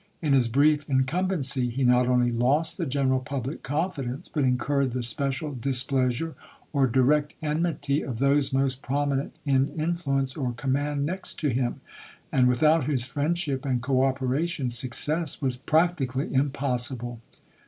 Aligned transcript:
In 0.19 0.33
his 0.33 0.47
brief 0.47 0.89
incumbency 0.89 1.69
he 1.69 1.83
not 1.83 2.07
only 2.07 2.31
lost 2.31 2.79
the 2.79 2.87
general 2.87 3.19
public 3.19 3.61
confidence, 3.61 4.27
but 4.27 4.43
incurred 4.43 4.93
the 4.93 5.03
special 5.03 5.53
displeasure 5.53 6.33
or 6.73 6.87
direct 6.87 7.35
enmity 7.43 8.01
of 8.03 8.17
those 8.17 8.51
most 8.51 8.81
prominent 8.81 9.35
in 9.45 9.69
influence 9.79 10.35
or 10.35 10.53
command 10.53 11.05
next 11.05 11.35
to 11.41 11.49
him, 11.49 11.81
and 12.31 12.47
without 12.47 12.85
whose 12.85 13.05
friendship 13.05 13.63
and 13.63 13.83
cooperation 13.83 14.71
success 14.71 15.39
was 15.39 15.55
practically 15.55 16.33
impossible. 16.33 17.19